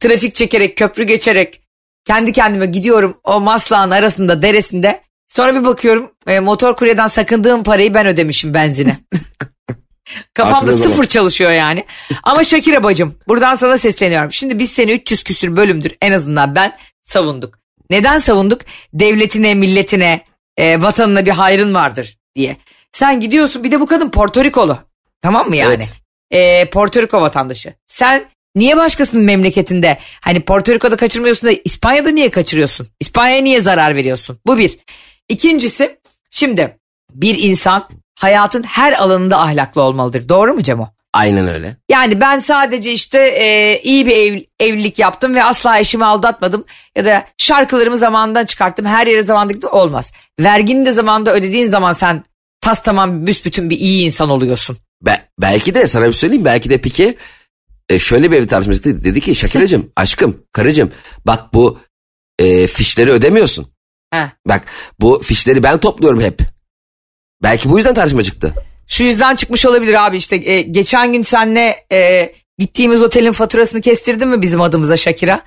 [0.00, 1.60] Trafik çekerek köprü geçerek
[2.04, 5.00] kendi kendime gidiyorum o maslağın arasında deresinde.
[5.28, 8.98] Sonra bir bakıyorum e, motor kuryeden sakındığım parayı ben ödemişim benzine.
[10.34, 11.84] Kafamda sıfır çalışıyor yani.
[12.22, 14.32] Ama Şakira bacım buradan sana sesleniyorum.
[14.32, 17.58] Şimdi biz seni 300 küsür bölümdür en azından ben savunduk.
[17.90, 18.60] Neden savunduk?
[18.92, 20.20] Devletine, milletine,
[20.56, 22.56] e, vatanına bir hayrın vardır diye.
[22.90, 24.78] Sen gidiyorsun bir de bu kadın Porto Rikolu.
[25.22, 25.74] Tamam mı yani?
[25.74, 25.94] Evet.
[26.30, 27.74] E, Porto Riko vatandaşı.
[27.86, 32.86] Sen niye başkasının memleketinde hani Porto Riko'da kaçırmıyorsun da İspanya'da niye kaçırıyorsun?
[33.00, 34.38] İspanya'ya niye zarar veriyorsun?
[34.46, 34.78] Bu bir.
[35.28, 35.98] İkincisi
[36.30, 36.78] şimdi
[37.14, 37.88] bir insan
[38.18, 40.28] hayatın her alanında ahlaklı olmalıdır.
[40.28, 40.88] Doğru mu Cemo?
[41.14, 41.76] Aynen öyle.
[41.90, 46.64] Yani ben sadece işte e, iyi bir ev- evlilik yaptım ve asla eşimi aldatmadım.
[46.96, 48.86] Ya da şarkılarımı zamanında çıkarttım.
[48.86, 49.68] Her yere zamanında.
[49.70, 50.12] Olmaz.
[50.40, 52.24] Vergini de zamanında ödediğin zaman sen
[52.60, 54.76] tas tamam büsbütün bir iyi insan oluyorsun.
[55.02, 57.14] Be- belki de sana bir söyleyeyim belki de Pike
[57.88, 60.92] e, şöyle bir ev tartışması dedi ki Şakiracığım aşkım karıcığım
[61.26, 61.78] bak bu
[62.38, 63.66] e, fişleri ödemiyorsun.
[64.12, 64.26] Heh.
[64.48, 64.62] Bak
[65.00, 66.53] bu fişleri ben topluyorum hep.
[67.44, 68.54] Belki bu yüzden tartışma çıktı.
[68.86, 74.28] Şu yüzden çıkmış olabilir abi işte e, geçen gün senle e, gittiğimiz otelin faturasını kestirdin
[74.28, 75.42] mi bizim adımıza Şakira?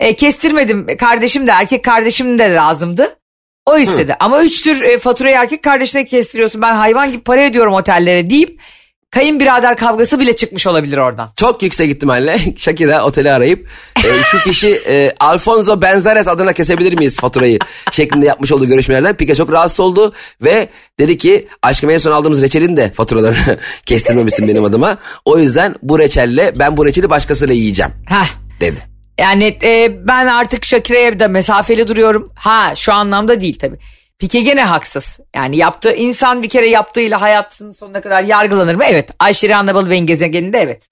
[0.00, 3.16] E, kestirmedim kardeşim de erkek kardeşim de lazımdı.
[3.66, 7.72] O istedi ama üç tür e, faturayı erkek kardeşine kestiriyorsun ben hayvan gibi para ödüyorum
[7.72, 8.60] otellere deyip
[9.12, 11.30] kayınbirader kavgası bile çıkmış olabilir oradan.
[11.36, 17.20] Çok yüksek ihtimalle Shakira oteli arayıp e, şu fişi e, Alfonso Benzares adına kesebilir miyiz
[17.20, 17.58] faturayı
[17.92, 22.42] şeklinde yapmış olduğu görüşmelerden Pike çok rahatsız oldu ve dedi ki aşkım en son aldığımız
[22.42, 24.98] reçelin de faturalarını kestirmemişsin benim adıma.
[25.24, 28.28] O yüzden bu reçelle ben bu reçeli başkasıyla yiyeceğim Heh.
[28.60, 28.78] dedi.
[29.20, 32.32] Yani e, ben artık Shakira'ya da mesafeli duruyorum.
[32.34, 33.78] Ha şu anlamda değil tabii.
[34.22, 35.20] Pike gene haksız.
[35.36, 38.84] Yani yaptığı insan bir kere yaptığıyla hayatının sonuna kadar yargılanır mı?
[38.86, 39.10] Evet.
[39.18, 40.88] Ayşe Rihanna Balıbey'in gezegeninde evet.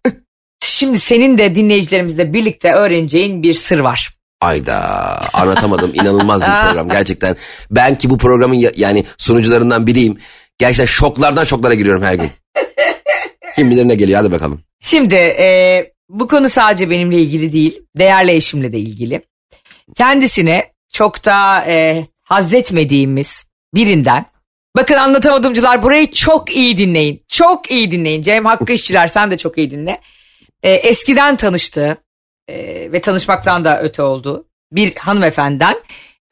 [0.64, 4.10] Şimdi senin de dinleyicilerimizle birlikte öğreneceğin bir sır var.
[4.40, 4.80] Ayda
[5.32, 7.36] anlatamadım inanılmaz bir program gerçekten.
[7.70, 10.18] Ben ki bu programın ya- yani sunucularından biriyim.
[10.58, 12.30] Gerçekten şoklardan şoklara giriyorum her gün.
[13.56, 14.60] Kim bilir ne geliyor hadi bakalım.
[14.80, 17.82] Şimdi e, bu konu sadece benimle ilgili değil.
[17.98, 19.22] Değerli eşimle de ilgili.
[19.96, 24.26] Kendisine çok da e, haz etmediğimiz birinden.
[24.76, 27.24] Bakın anlatamadımcılar burayı çok iyi dinleyin.
[27.28, 28.22] Çok iyi dinleyin.
[28.22, 30.00] Cem Hakkı işçiler sen de çok iyi dinle.
[30.62, 31.96] E, eskiden tanıştığı
[32.48, 32.56] e,
[32.92, 35.76] ve tanışmaktan da öte oldu bir hanımefendiden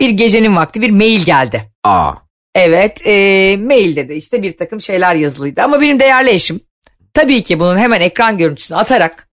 [0.00, 1.62] bir gecenin vakti bir mail geldi.
[1.84, 2.12] Aa
[2.54, 6.60] Evet e, mailde de işte bir takım şeyler yazılıydı ama benim değerli eşim
[7.14, 9.28] tabii ki bunun hemen ekran görüntüsünü atarak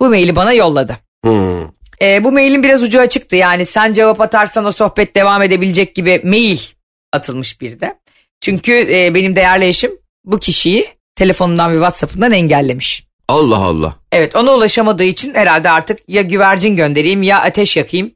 [0.00, 0.96] bu maili bana yolladı.
[1.24, 1.79] hmm.
[2.02, 6.20] E, bu mailin biraz ucu açıktı yani sen cevap atarsan o sohbet devam edebilecek gibi
[6.24, 6.58] mail
[7.12, 7.98] atılmış bir de.
[8.40, 9.90] Çünkü e, benim değerli eşim
[10.24, 10.86] bu kişiyi
[11.16, 13.04] telefonundan ve WhatsApp'ından engellemiş.
[13.28, 13.94] Allah Allah.
[14.12, 18.10] Evet ona ulaşamadığı için herhalde artık ya güvercin göndereyim ya ateş yakayım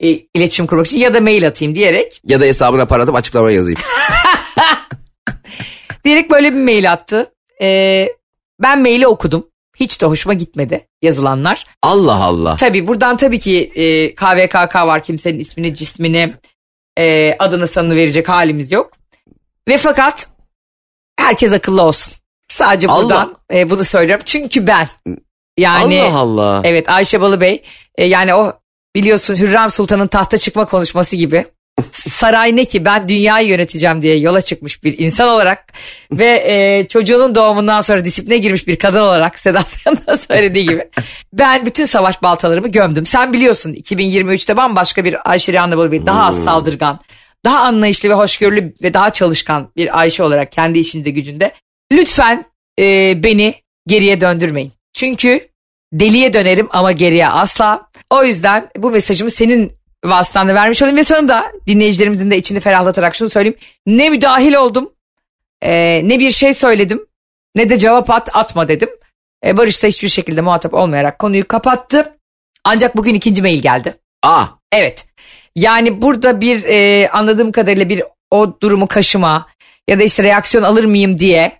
[0.00, 3.56] e, iletişim kurmak için ya da mail atayım diyerek Ya da hesabına para atıp açıklamaya
[3.56, 3.80] yazayım.
[6.04, 7.32] Diyerek böyle bir mail attı.
[7.62, 8.06] Ee,
[8.62, 9.47] ben maili okudum.
[9.80, 11.66] Hiç de hoşuma gitmedi yazılanlar.
[11.82, 12.56] Allah Allah.
[12.56, 15.02] Tabii buradan tabii ki e, KVKK var.
[15.02, 16.34] Kimsenin ismini, cismini,
[16.98, 18.92] e, adını sanını verecek halimiz yok.
[19.68, 20.28] Ve fakat
[21.18, 22.14] herkes akıllı olsun.
[22.48, 23.02] Sadece Allah.
[23.02, 24.22] buradan e, bunu söylüyorum.
[24.26, 24.88] Çünkü ben
[25.58, 26.60] yani Allah Allah.
[26.64, 27.62] evet Ayşe Balıbey
[27.98, 28.52] e, yani o
[28.94, 31.46] biliyorsun Hürrem Sultan'ın tahta çıkma konuşması gibi.
[31.92, 35.72] Saray ne ki ben dünyayı yöneteceğim diye yola çıkmış bir insan olarak
[36.12, 40.88] ve e, çocuğunun doğumundan sonra disipline girmiş bir kadın olarak Seda Sayan'ın söylediği gibi
[41.32, 43.06] ben bütün savaş baltalarımı gömdüm.
[43.06, 47.00] Sen biliyorsun 2023'te bambaşka bir Ayşe Rihanna Balıbey daha az saldırgan,
[47.44, 51.52] daha anlayışlı ve hoşgörülü ve daha çalışkan bir Ayşe olarak kendi işinde gücünde
[51.92, 52.44] lütfen
[52.78, 53.54] e, beni
[53.86, 54.72] geriye döndürmeyin.
[54.94, 55.48] Çünkü
[55.92, 57.88] deliye dönerim ama geriye asla.
[58.10, 63.14] O yüzden bu mesajımı senin vasıtanla vermiş olayım ve sana da dinleyicilerimizin de içini ferahlatarak
[63.14, 63.58] şunu söyleyeyim.
[63.86, 64.90] Ne müdahil oldum
[65.62, 67.06] e, ne bir şey söyledim
[67.54, 68.88] ne de cevap at atma dedim.
[69.46, 72.14] E, Barış da hiçbir şekilde muhatap olmayarak konuyu kapattı.
[72.64, 73.94] Ancak bugün ikinci mail geldi.
[74.22, 75.06] Aa Evet.
[75.56, 79.46] Yani burada bir e, anladığım kadarıyla bir o durumu kaşıma
[79.88, 81.52] ya da işte reaksiyon alır mıyım diye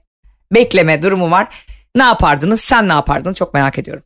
[0.54, 1.64] bekleme durumu var.
[1.94, 2.60] Ne yapardınız?
[2.60, 3.32] Sen ne yapardın?
[3.32, 4.02] Çok merak ediyorum.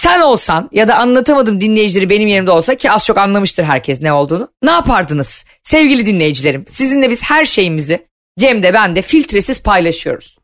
[0.00, 4.12] Sen olsan ya da anlatamadım dinleyicileri benim yerimde olsa ki az çok anlamıştır herkes ne
[4.12, 4.48] olduğunu.
[4.62, 5.44] Ne yapardınız?
[5.62, 8.06] Sevgili dinleyicilerim sizinle biz her şeyimizi
[8.38, 10.38] Cem de ben de filtresiz paylaşıyoruz.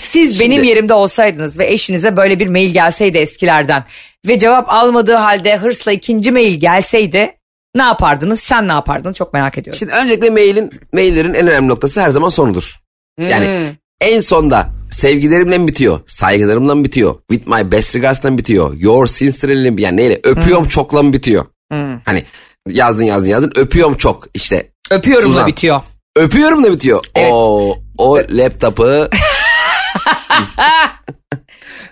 [0.00, 3.84] Siz Şimdi- benim yerimde olsaydınız ve eşinize böyle bir mail gelseydi eskilerden
[4.28, 7.34] ve cevap almadığı halde hırsla ikinci mail gelseydi
[7.74, 8.40] ne yapardınız?
[8.40, 9.12] Sen ne yapardın?
[9.12, 9.78] Çok merak ediyorum.
[9.78, 12.80] şimdi öncelikle mailin maillerin en önemli noktası her zaman sonudur.
[13.18, 13.74] Yani Hmm.
[14.00, 16.00] en sonda sevgilerimle mi bitiyor?
[16.06, 17.14] Saygılarımla mı bitiyor?
[17.30, 18.74] With my best regards'la mı bitiyor?
[18.74, 19.82] Your sincerely mi?
[19.82, 20.20] Yani neyle?
[20.24, 21.44] Öpüyorum çokla mı bitiyor?
[21.72, 21.98] Hmm.
[22.04, 22.24] Hani
[22.68, 24.70] yazdın yazdın yazdın öpüyorum çok işte.
[24.90, 25.46] Öpüyorum da Suzan.
[25.46, 25.80] bitiyor.
[26.16, 27.04] Öpüyorum da bitiyor.
[27.14, 27.30] Evet.
[27.32, 28.84] O o laptopu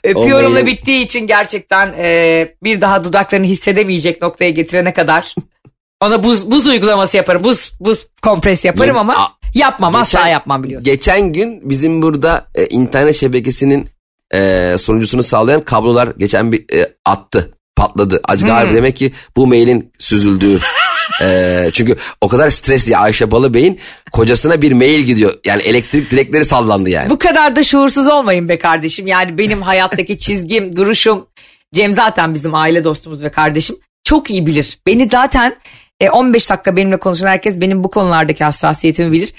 [0.05, 5.35] Öpüyorum da bittiği için gerçekten e, bir daha dudaklarını hissedemeyecek noktaya getirene kadar
[6.01, 7.45] ona buz buz uygulaması yaparım.
[7.45, 10.85] Buz buz kompres yaparım Ya- ama Yapmam asla Geçen- yapmam biliyorsun.
[10.85, 13.88] Geçen gün bizim burada e, internet şebekesinin
[14.35, 17.53] e, sunucusunu sağlayan kablolar geçen bir e, attı.
[17.77, 18.21] Patladı.
[18.25, 18.77] Acı galiba Hmm.
[18.77, 20.59] demek ki bu mailin süzüldüğü.
[21.23, 23.79] e, çünkü o kadar stresli Ayşe Balıbey'in
[24.12, 25.35] kocasına bir mail gidiyor.
[25.47, 27.11] Yani elektrik direkleri sallandı yani.
[27.11, 29.07] Bu kadar da şuursuz olmayın be kardeşim.
[29.07, 31.27] Yani benim hayattaki çizgim, duruşum.
[31.75, 33.77] Cem zaten bizim aile dostumuz ve kardeşim.
[34.05, 34.79] Çok iyi bilir.
[34.87, 35.57] Beni zaten
[36.01, 39.33] e, 15 dakika benimle konuşan herkes benim bu konulardaki hassasiyetimi bilir.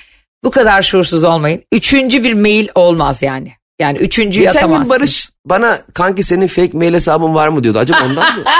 [0.44, 1.64] Bu kadar şuursuz olmayın.
[1.72, 3.52] Üçüncü bir mail olmaz yani.
[3.80, 4.96] Yani üçüncüyü Geçen gün atamazsın.
[4.96, 7.80] Barış bana kanki senin fake mail hesabın var mı diyordu.
[7.80, 8.44] Acaba ondan mı?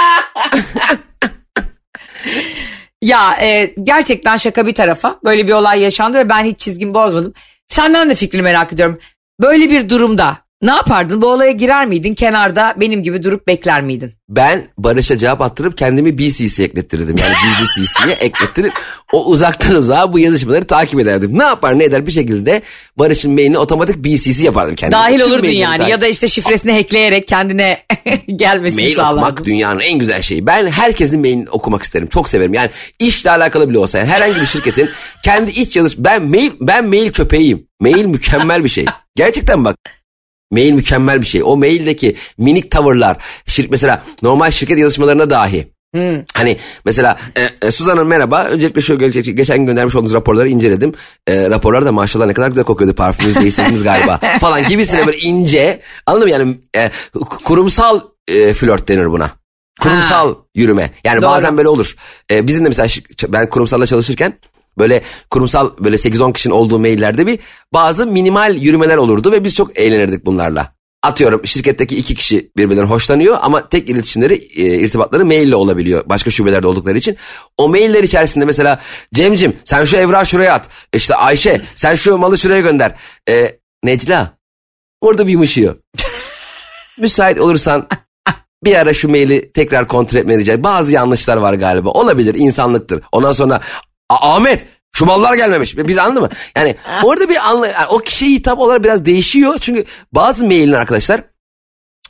[3.02, 7.32] Ya e, gerçekten şaka bir tarafa böyle bir olay yaşandı ve ben hiç çizgimi bozmadım.
[7.68, 8.98] Senden de fikrini merak ediyorum.
[9.40, 11.22] Böyle bir durumda Ne yapardın?
[11.22, 12.14] Bu olaya girer miydin?
[12.14, 14.12] Kenarda benim gibi durup bekler miydin?
[14.28, 17.16] Ben Barış'a cevap attırıp kendimi BCC eklettirirdim.
[17.20, 18.72] Yani gizli CC'ye eklettirip
[19.12, 21.38] o uzaktan uzağa bu yazışmaları takip ederdim.
[21.38, 22.62] Ne yapar ne eder bir şekilde
[22.96, 25.02] Barış'ın mailini otomatik BCC yapardım kendime.
[25.02, 27.78] Dahil Tüm olurdun yani takip- ya da işte şifresini hackleyerek kendine
[28.36, 29.16] gelmesini Mail sağlardın.
[29.22, 30.46] okumak dünyanın en güzel şeyi.
[30.46, 32.06] Ben herkesin mailini okumak isterim.
[32.08, 32.54] Çok severim.
[32.54, 34.88] Yani işle alakalı bile olsa yani herhangi bir şirketin
[35.24, 37.66] kendi iç yazış ben mail ben mail köpeğiyim.
[37.80, 38.84] Mail mükemmel bir şey.
[39.16, 39.76] Gerçekten bak.
[40.52, 41.42] Mail mükemmel bir şey.
[41.44, 43.16] O maildeki minik tavırlar.
[43.46, 45.68] Şir, mesela normal şirket yazışmalarına dahi.
[46.34, 48.44] Hani mesela e, e, Suzan Hanım merhaba.
[48.44, 50.92] Öncelikle şu ge- geçen gün göndermiş olduğunuz raporları inceledim.
[51.26, 55.80] E, raporlar da maşallah ne kadar güzel kokuyordu parfümünüzü değiştirdiniz galiba falan gibisine böyle ince.
[56.06, 56.90] Anladın mı yani e,
[57.44, 59.30] kurumsal e, flört denir buna.
[59.80, 60.90] Kurumsal yürüme.
[61.04, 61.30] Yani Doğru.
[61.30, 61.96] bazen böyle olur.
[62.30, 62.88] E, bizim de mesela
[63.28, 64.34] ben kurumsalla çalışırken
[64.78, 67.38] böyle kurumsal böyle 8-10 kişinin olduğu maillerde bir
[67.72, 70.78] bazı minimal yürümeler olurdu ve biz çok eğlenirdik bunlarla.
[71.02, 76.02] Atıyorum şirketteki iki kişi birbirinden hoşlanıyor ama tek iletişimleri, e, irtibatları maille olabiliyor.
[76.06, 77.16] Başka şubelerde oldukları için.
[77.58, 78.80] O mailler içerisinde mesela
[79.14, 80.68] Cemcim sen şu evrağı şuraya at.
[80.94, 82.94] İşte Ayşe sen şu malı şuraya gönder.
[83.28, 84.38] E, Necla
[85.00, 85.76] orada bir yumuşuyor.
[86.98, 87.88] Müsait olursan
[88.64, 91.90] bir ara şu maili tekrar kontrol rica Bazı yanlışlar var galiba.
[91.90, 93.02] Olabilir insanlıktır.
[93.12, 93.60] Ondan sonra
[94.08, 95.76] "A- Ahmet şu mallar gelmemiş.
[95.76, 96.28] Bir anladın mı?
[96.56, 99.54] Yani orada bir anla, yani o kişiye hitap olarak biraz değişiyor.
[99.60, 101.20] Çünkü bazı mailin arkadaşlar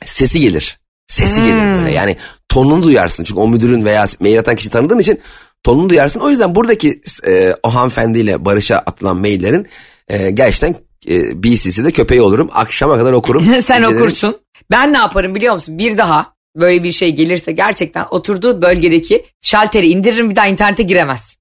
[0.05, 0.79] sesi gelir.
[1.07, 2.17] Sesi gelir böyle yani
[2.49, 3.23] tonunu duyarsın.
[3.23, 5.19] Çünkü o müdürün veya mail atan kişi tanıdığın için
[5.63, 6.19] tonunu duyarsın.
[6.19, 9.67] O yüzden buradaki e, o hanımefendiyle Barış'a atılan maillerin
[10.07, 10.75] e, gerçekten
[11.09, 12.49] e, BCC'de köpeği olurum.
[12.53, 13.43] Akşama kadar okurum.
[13.61, 13.95] Sen incelerim.
[13.97, 14.37] okursun.
[14.71, 15.77] Ben ne yaparım biliyor musun?
[15.79, 21.38] Bir daha böyle bir şey gelirse gerçekten oturduğu bölgedeki şalteri indiririm bir daha internete giremez.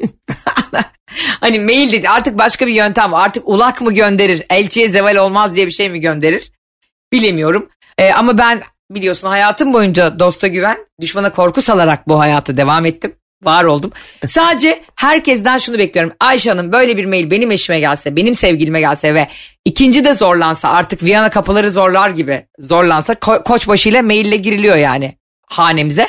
[1.40, 3.24] hani mail dedi artık başka bir yöntem var.
[3.24, 4.42] Artık ulak mı gönderir?
[4.50, 6.52] Elçiye zeval olmaz diye bir şey mi gönderir?
[7.12, 7.68] Bilemiyorum.
[7.98, 13.12] Ee, ama ben biliyorsun hayatım boyunca dosta güven, düşmana korku salarak bu hayata devam ettim.
[13.42, 13.92] Var oldum.
[14.26, 16.12] Sadece herkesten şunu bekliyorum.
[16.20, 19.28] Ayşe Hanım böyle bir mail benim eşime gelse, benim sevgilime gelse ve
[19.64, 25.14] ikinci de zorlansa artık Viyana kapıları zorlar gibi zorlansa ko- koçbaşıyla maille giriliyor yani
[25.46, 26.08] hanemize.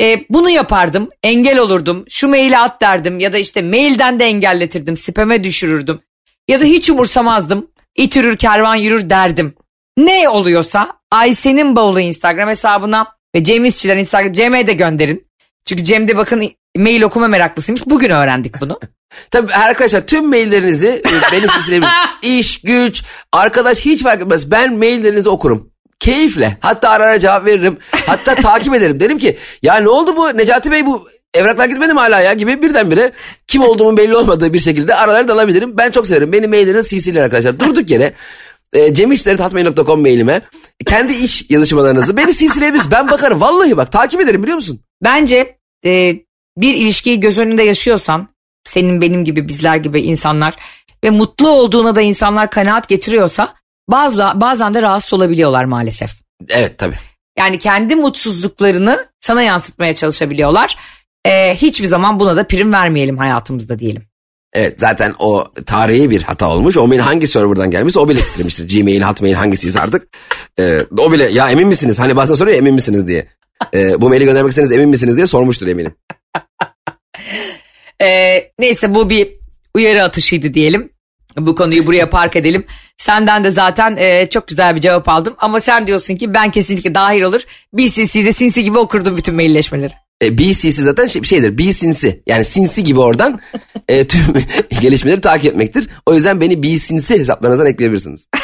[0.00, 4.96] E, bunu yapardım, engel olurdum, şu maili at derdim ya da işte mailden de engelletirdim,
[4.96, 6.00] spame düşürürdüm.
[6.48, 9.54] Ya da hiç umursamazdım, it yürür kervan yürür derdim.
[9.96, 15.28] Ne oluyorsa Ayşe'nin bavulu Instagram hesabına ve Cem İşçiler Instagram, Cem'e de gönderin.
[15.64, 17.86] Çünkü Cem de bakın mail okuma meraklısıymış.
[17.86, 18.80] Bugün öğrendik bunu.
[19.30, 22.08] Tabii arkadaşlar tüm maillerinizi e, beni silsileyebilirsiniz.
[22.22, 24.50] İş, güç, arkadaş hiç fark etmez.
[24.50, 25.70] Ben maillerinizi okurum.
[26.00, 26.56] Keyifle.
[26.60, 27.78] Hatta ara ara cevap veririm.
[28.06, 29.00] Hatta takip ederim.
[29.00, 32.62] Derim ki ya ne oldu bu Necati Bey bu evraklar gitmedi mi hala ya gibi
[32.62, 33.12] birdenbire
[33.46, 35.76] kim olduğumun belli olmadığı bir şekilde araları dalabilirim.
[35.76, 36.32] Ben çok severim.
[36.32, 37.60] Benim mailleriniz CC'ler arkadaşlar.
[37.60, 38.12] Durduk yere
[38.72, 40.42] e, cemişleri.hotmail.com mailime
[40.86, 42.90] kendi iş yazışmalarınızı beni CC'leyebilirsiniz.
[42.90, 43.40] Ben bakarım.
[43.40, 44.80] Vallahi bak takip ederim biliyor musun?
[45.04, 46.14] Bence e,
[46.56, 48.28] bir ilişkiyi göz önünde yaşıyorsan
[48.64, 50.54] senin benim gibi bizler gibi insanlar
[51.04, 53.54] ve mutlu olduğuna da insanlar kanaat getiriyorsa
[53.88, 56.10] bazı, bazen de rahatsız olabiliyorlar maalesef.
[56.48, 56.96] Evet tabii.
[57.38, 60.76] Yani kendi mutsuzluklarını sana yansıtmaya çalışabiliyorlar.
[61.24, 64.02] E, hiçbir zaman buna da prim vermeyelim hayatımızda diyelim.
[64.52, 66.76] Evet zaten o tarihi bir hata olmuş.
[66.76, 68.68] O mail hangi serverdan gelmişse o bile istemiştir.
[68.80, 70.08] Gmail, Hotmail hangisiyse artık.
[70.58, 71.98] Ee, o bile ya emin misiniz?
[71.98, 73.28] Hani bazen soruyor emin misiniz diye.
[73.74, 75.94] Ee, bu maili göndermek istediğiniz emin misiniz diye sormuştur eminim.
[78.02, 79.28] E, neyse bu bir
[79.74, 80.90] uyarı atışıydı diyelim.
[81.46, 82.64] Bu konuyu buraya park edelim.
[82.96, 85.34] Senden de zaten e, çok güzel bir cevap aldım.
[85.38, 87.40] Ama sen diyorsun ki ben kesinlikle dahil olur.
[87.72, 89.92] BCC'de sinsi gibi okurdum bütün mailleşmeleri.
[90.22, 91.58] E, BCC zaten şey, şeydir.
[91.58, 92.22] B sinsi.
[92.26, 93.40] Yani sinsi gibi oradan
[93.88, 94.20] e, tüm
[94.80, 95.88] gelişmeleri takip etmektir.
[96.06, 98.26] O yüzden beni B sinsi hesaplarınızdan ekleyebilirsiniz.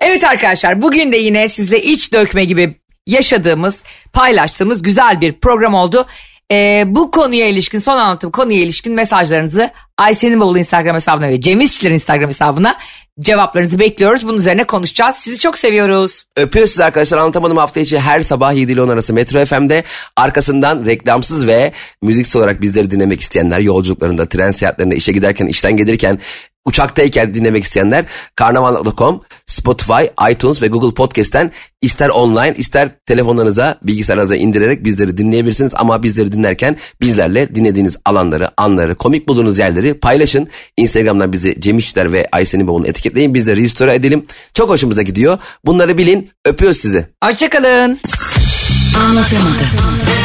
[0.00, 2.74] Evet arkadaşlar bugün de yine sizle iç dökme gibi
[3.06, 3.76] yaşadığımız,
[4.12, 6.06] paylaştığımız güzel bir program oldu.
[6.52, 11.60] Ee, bu konuya ilişkin, son anlatım konuya ilişkin mesajlarınızı Ayşe'nin bavulu Instagram hesabına ve Cem
[11.60, 12.76] İşçilerin Instagram hesabına
[13.20, 14.26] cevaplarınızı bekliyoruz.
[14.26, 15.14] Bunun üzerine konuşacağız.
[15.14, 16.24] Sizi çok seviyoruz.
[16.36, 17.18] Öpüyoruz sizi arkadaşlar.
[17.18, 19.84] Anlatamadım hafta içi her sabah 7 ile 10 arası Metro FM'de.
[20.16, 26.18] Arkasından reklamsız ve müziksiz olarak bizleri dinlemek isteyenler yolculuklarında, tren seyahatlerinde, işe giderken, işten gelirken,
[26.64, 28.04] uçaktayken dinlemek isteyenler
[28.36, 31.50] karnaval.com, Spotify, iTunes ve Google Podcast'ten
[31.82, 35.72] ister online ister telefonlarınıza bilgisayarınıza indirerek bizleri dinleyebilirsiniz.
[35.74, 40.48] Ama bizleri dinlerken bizlerle dinlediğiniz alanları, anları, komik bulduğunuz yerleri paylaşın.
[40.76, 43.34] Instagram'dan bizi Cem İşler ve Aysen'in babunu etiketleyin.
[43.34, 44.26] Biz de restore edelim.
[44.54, 45.38] Çok hoşumuza gidiyor.
[45.64, 46.30] Bunları bilin.
[46.44, 47.06] Öpüyoruz sizi.
[47.24, 47.98] Hoşçakalın.
[48.96, 50.21] Anlatamadım.